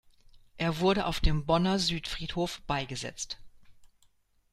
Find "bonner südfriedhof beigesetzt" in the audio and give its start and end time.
1.45-3.37